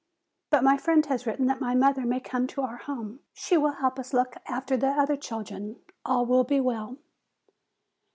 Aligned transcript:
"But 0.49 0.63
my 0.63 0.77
friend 0.79 1.05
has 1.05 1.27
written 1.27 1.45
that 1.45 1.61
my 1.61 1.75
mother 1.75 2.07
may 2.07 2.19
come 2.19 2.47
to 2.47 2.63
our 2.63 2.77
home; 2.77 3.19
she 3.35 3.55
will 3.55 3.73
help 3.73 3.99
us 3.99 4.13
look 4.15 4.35
after 4.47 4.75
the 4.75 4.87
other 4.87 5.15
children. 5.15 5.75
All 6.03 6.25
will 6.25 6.43
be 6.43 6.59
well!" 6.59 6.97